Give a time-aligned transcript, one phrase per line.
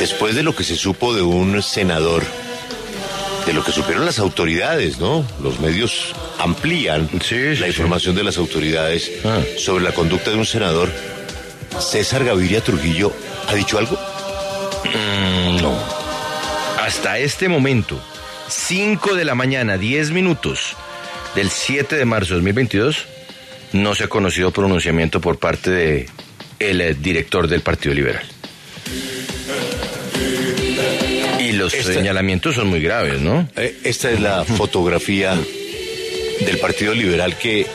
[0.00, 2.24] después de lo que se supo de un senador,
[3.46, 5.24] de lo que supieron las autoridades, ¿no?
[5.42, 7.66] Los medios amplían Sí, sí, la sí.
[7.66, 9.40] información de las autoridades Ah.
[9.58, 10.90] sobre la conducta de un senador.
[11.78, 13.12] César Gaviria Trujillo
[13.48, 13.96] ha dicho algo.
[14.84, 15.72] Mm, no.
[16.80, 18.00] Hasta este momento,
[18.48, 20.74] 5 de la mañana, 10 minutos
[21.36, 23.04] del 7 de marzo de 2022,
[23.74, 26.08] no se ha conocido pronunciamiento por parte de
[26.58, 28.24] el eh, director del Partido Liberal.
[31.64, 33.48] Los Esta- señalamientos son muy graves, ¿no?
[33.56, 35.36] Eh, Esta es la fotografía
[36.44, 37.66] del Partido Liberal que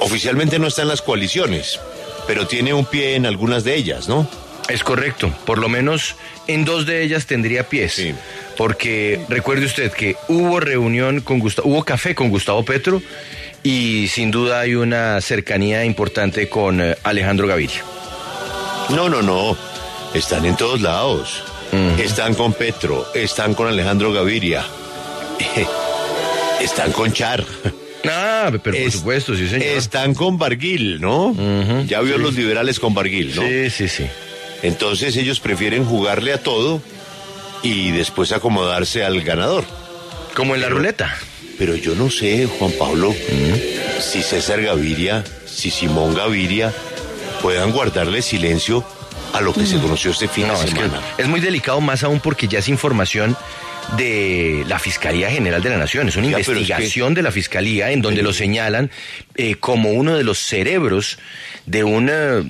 [0.00, 1.80] oficialmente no está en las coaliciones,
[2.26, 4.28] pero tiene un pie en algunas de ellas, ¿no?
[4.68, 6.14] Es correcto, por lo menos
[6.46, 7.94] en dos de ellas tendría pies.
[7.94, 8.14] Sí.
[8.56, 13.02] Porque recuerde usted que hubo reunión con Gustavo, hubo café con Gustavo Petro
[13.62, 17.82] y sin duda hay una cercanía importante con eh, Alejandro Gaviria.
[18.90, 19.56] No, no, no.
[20.14, 21.42] Están en todos lados.
[21.72, 24.62] Están con Petro, están con Alejandro Gaviria,
[26.60, 27.44] están con Char,
[28.04, 29.62] Ah, pero por Es- supuesto, sí, señor.
[29.62, 31.34] están con Barguil, ¿no?
[31.86, 32.22] Ya vio sí.
[32.22, 33.42] los liberales con Barguil, ¿no?
[33.42, 34.06] Sí, sí, sí.
[34.64, 36.82] Entonces ellos prefieren jugarle a todo
[37.62, 39.64] y después acomodarse al ganador.
[40.34, 41.16] Como en la ruleta.
[41.58, 43.14] Pero yo no sé, Juan Pablo,
[44.00, 46.72] si César Gaviria, si Simón Gaviria
[47.40, 48.84] puedan guardarle silencio
[49.32, 51.00] a lo que se conoció este fin No, de es que semana.
[51.18, 53.36] es muy delicado más aún porque ya es información
[53.96, 56.08] de la Fiscalía General de la Nación.
[56.08, 58.90] Es una Ya, pero es que- investigación de la Fiscalía en donde lo señalan
[59.34, 61.18] eh, como uno de los cerebros
[61.66, 62.44] de una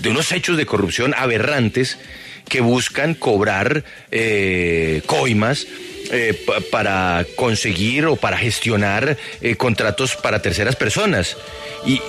[0.00, 1.98] de unos hechos de corrupción aberrantes
[2.48, 5.66] que buscan cobrar eh, coimas
[6.12, 11.36] eh, pa- para conseguir o para gestionar eh, contratos para terceras personas.
[11.84, 12.00] Y,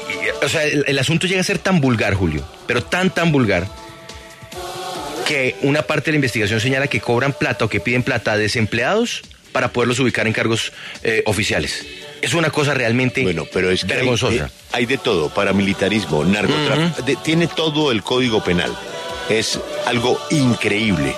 [0.43, 3.67] o sea, el, asunto llega a ser tan vulgar, Julio, pero tan, tan vulgar,
[5.25, 8.37] que una parte de la investigación señala que cobran plata o que piden plata a
[8.37, 10.71] desempleados para poderlos ubicar en cargos
[11.25, 11.85] oficiales.
[12.21, 14.45] Es una cosa realmente Bueno, pero es que hay, vergonzosa.
[14.45, 18.75] eh, hay de todo, paramilitarismo, narcotráfico, de- tiene todo el código penal.
[19.29, 21.15] Es algo increíble.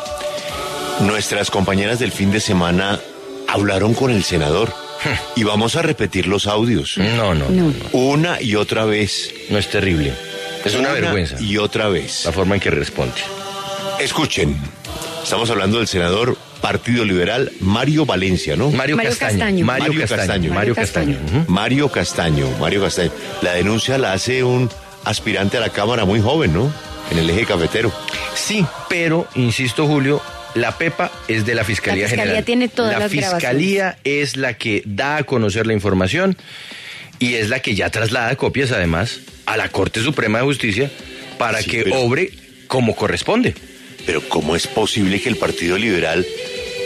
[1.02, 3.00] Nuestras compañeras del fin de semana
[3.48, 4.74] hablaron con el senador
[5.36, 6.98] y vamos a repetir los audios.
[6.98, 7.74] no, no, no, No.
[7.94, 9.32] Una y otra vez.
[9.50, 10.14] no es terrible.
[10.66, 12.26] Es una, vergüenza Y otra vez.
[12.26, 13.16] la forma en que responde.
[14.00, 14.60] Escuchen,
[15.24, 18.70] estamos hablando del senador Partido Liberal Mario Valencia, ¿no?
[18.72, 19.38] Mario, Mario Castaño.
[19.40, 19.66] Castaño.
[19.66, 20.20] Mario, Mario Castaño.
[20.28, 20.54] Castaño.
[20.54, 21.18] Mario Castaño.
[21.48, 23.12] Mario Castaño, Mario Castaño.
[23.42, 24.70] La denuncia la hace un
[25.06, 26.72] aspirante a la Cámara muy joven, ¿no?
[27.12, 27.92] En el eje cafetero.
[28.36, 30.22] Sí, pero, insisto, Julio,
[30.56, 32.46] la PEPA es de la Fiscalía, La Fiscalía General.
[32.46, 36.38] tiene todas la las Fiscalía es la que da a conocer la información
[37.20, 40.92] y es la que ya traslada copias, además, a la Corte Suprema de Justicia
[41.38, 42.32] para Sí, que pero- obre
[42.68, 43.56] como corresponde.
[44.06, 46.26] Pero ¿cómo es posible que el Partido Liberal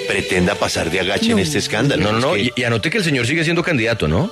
[0.07, 2.03] pretenda pasar de agache en este escándalo?
[2.03, 2.33] No, no, Es no.
[2.33, 4.31] que- Y, y anote que el señor sigue siendo candidato, ¿no?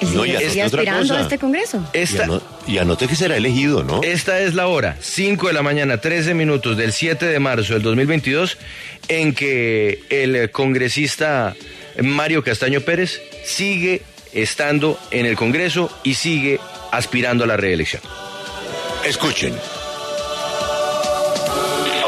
[0.00, 1.18] Él No, y sigue aspirando cosa.
[1.18, 1.88] a este Congreso.
[1.94, 2.26] y, Esta,
[2.66, 4.00] y anote que será elegido, ¿no?
[4.02, 7.82] Esta es la hora, 5 de la mañana, 13 minutos del 7 de marzo del
[7.82, 8.58] 2022,
[9.08, 11.54] en que el congresista
[12.02, 14.02] Mario Castaño Pérez sigue
[14.32, 16.58] estando en el Congreso y sigue
[16.90, 18.02] aspirando a la reelección.
[19.04, 19.54] Escuchen.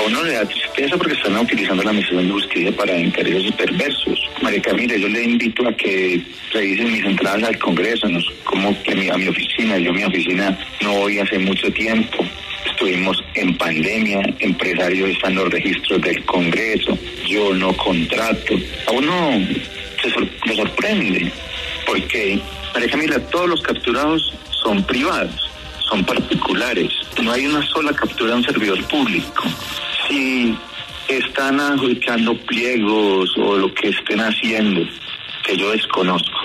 [0.05, 4.19] A uno le da tristeza porque están utilizando la misión de justicia para intereses perversos.
[4.43, 6.21] María Camila, yo le invito a que
[6.53, 9.79] revisen mis entradas al Congreso, no como que mi- a mi oficina.
[9.79, 12.25] Yo a mi oficina no voy hace mucho tiempo.
[12.67, 18.55] Estuvimos en pandemia, empresarios están los registros del Congreso, yo no contrato.
[18.87, 19.41] A uno
[20.03, 21.33] se sor- le sorprende
[21.87, 22.39] porque,
[22.75, 25.41] María Camila, todos los capturados son privados
[25.91, 26.89] son particulares.
[27.23, 29.45] No hay una sola captura de un servidor público.
[30.09, 30.57] Si
[31.09, 34.83] están adjudicando pliegos o lo que estén haciendo,
[35.45, 36.39] que yo desconozco,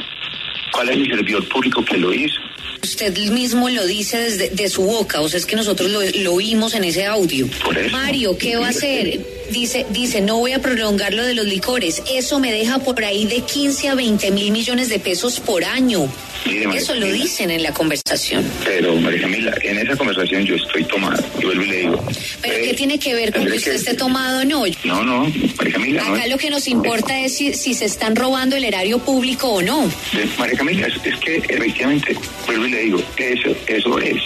[0.71, 2.39] ¿cuál es el servidor público que lo hizo?
[2.83, 6.33] Usted mismo lo dice desde de su boca, o sea, es que nosotros lo, lo
[6.33, 7.47] oímos en ese audio.
[7.63, 7.91] Por eso.
[7.91, 9.19] Mario, ¿qué va a hacer?
[9.51, 12.03] Dice, dice, no voy a prolongar lo de los licores.
[12.11, 16.07] Eso me deja por ahí de 15 a 20 mil millones de pesos por año.
[16.45, 18.45] Mire, Eso lo dicen en la conversación.
[18.63, 21.21] Pero, María Camila, en esa conversación yo estoy tomado.
[21.39, 22.05] Y vuelvo y le digo.
[22.41, 24.63] Pero eh, ¿qué tiene que ver con que usted esté tomado o no?
[24.83, 26.15] No, no, María Camila, no.
[26.15, 29.61] Acá lo que nos importa es si, si se están robando el erario público o
[29.61, 29.91] no.
[30.37, 32.15] María Camila, es, es que efectivamente,
[32.45, 34.21] vuelvo le digo, eso, eso es.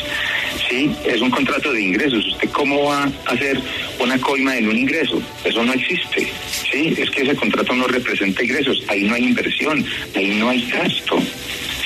[0.69, 2.25] Sí, es un contrato de ingresos.
[2.27, 3.59] ¿Usted cómo va a hacer
[3.99, 5.21] una coima en un ingreso?
[5.43, 6.27] Eso no existe.
[6.71, 8.83] Sí, es que ese contrato no representa ingresos.
[8.87, 9.85] Ahí no hay inversión,
[10.15, 11.19] ahí no hay gasto.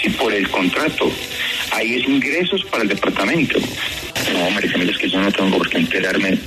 [0.02, 1.12] Sí, por el contrato.
[1.72, 3.60] Ahí es ingresos para el departamento.
[4.34, 6.38] No, María es que yo no tengo por qué enterarme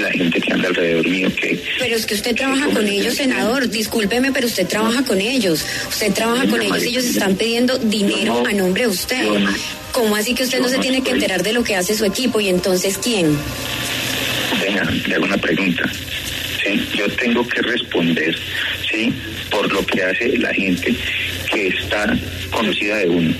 [0.00, 1.60] la gente que anda alrededor mío que...
[1.78, 3.68] Pero es que usted trabaja con ellos, senador.
[3.68, 5.64] Discúlpeme, pero usted trabaja con ellos.
[5.88, 9.26] Usted trabaja con ellos y ellos están pidiendo dinero a nombre de usted.
[9.92, 12.40] ¿Cómo así que usted no se tiene que enterar de lo que hace su equipo?
[12.40, 13.36] ¿Y entonces quién?
[14.60, 15.90] Venga, le hago una pregunta.
[16.62, 16.88] ¿sí?
[16.94, 18.36] Yo tengo que responder,
[18.90, 19.12] ¿sí?
[19.50, 20.94] Por lo que hace la gente
[21.50, 22.16] que está
[22.50, 23.34] conocida de uno.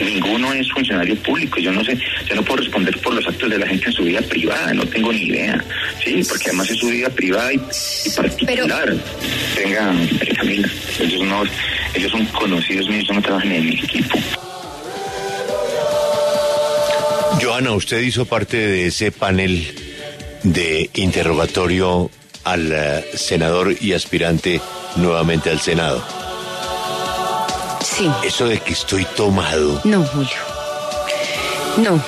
[0.00, 1.58] Ninguno es funcionario público.
[1.58, 4.04] Yo no sé, yo no puedo responder por los actos de la gente en su
[4.04, 4.72] vida privada.
[4.74, 5.62] No tengo ni idea,
[6.02, 6.22] ¿sí?
[6.28, 7.60] Porque además es su vida privada y,
[8.04, 8.94] y particular.
[9.56, 10.68] Venga, María Camila,
[11.00, 11.42] ellos no,
[11.94, 14.18] ellos son conocidos míos, no trabajan en mi equipo.
[17.40, 19.66] Joana, usted hizo parte de ese panel
[20.42, 22.10] de interrogatorio
[22.44, 24.60] al eh, senador y aspirante
[24.96, 26.15] nuevamente al Senado.
[27.96, 28.10] Sí.
[28.22, 29.80] Eso de que estoy tomado.
[29.84, 30.36] No, Julio.
[31.78, 31.98] No,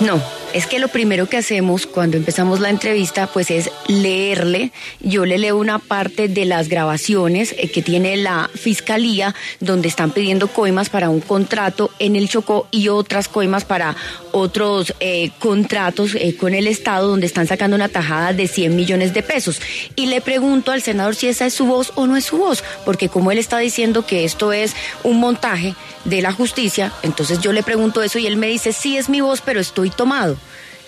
[0.00, 0.39] no.
[0.52, 4.72] Es que lo primero que hacemos cuando empezamos la entrevista pues es leerle.
[4.98, 10.10] Yo le leo una parte de las grabaciones eh, que tiene la fiscalía donde están
[10.10, 13.94] pidiendo coimas para un contrato en el Chocó y otras coimas para
[14.32, 19.14] otros eh, contratos eh, con el Estado donde están sacando una tajada de 100 millones
[19.14, 19.60] de pesos.
[19.94, 22.64] Y le pregunto al senador si esa es su voz o no es su voz,
[22.84, 24.74] porque como él está diciendo que esto es
[25.04, 28.96] un montaje de la justicia, entonces yo le pregunto eso y él me dice, sí
[28.96, 30.39] es mi voz, pero estoy tomado.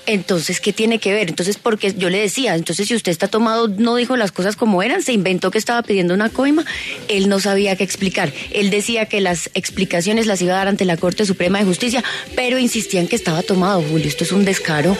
[0.04, 1.28] Entonces, ¿qué tiene que ver?
[1.28, 4.82] Entonces, porque yo le decía, entonces si usted está tomado, no dijo las cosas como
[4.82, 6.64] eran, se inventó que estaba pidiendo una coima,
[7.06, 8.32] él no sabía qué explicar.
[8.52, 12.02] Él decía que las explicaciones las iba a dar ante la Corte Suprema de Justicia,
[12.34, 14.08] pero insistían que estaba tomado, Julio.
[14.08, 14.96] Esto es un descaro.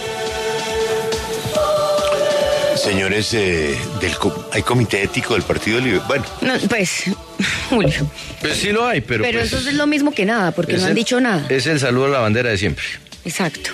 [2.76, 4.12] Señores, eh, del,
[4.52, 6.00] hay comité ético del Partido Libre.
[6.08, 7.04] Bueno, No, pues,
[7.70, 8.10] Julio.
[8.40, 9.22] Pues sí lo hay, pero.
[9.22, 11.46] Pero pues, eso es lo mismo que nada, porque no han el- dicho nada.
[11.48, 12.84] Es el saludo a la bandera de siempre.
[13.24, 13.70] Exacto.